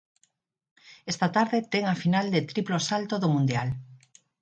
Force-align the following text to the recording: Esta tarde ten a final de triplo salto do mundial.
Esta 1.11 1.27
tarde 1.35 1.59
ten 1.73 1.83
a 1.87 1.95
final 2.03 2.25
de 2.33 2.41
triplo 2.51 2.77
salto 2.89 3.15
do 3.19 3.29
mundial. 3.35 3.69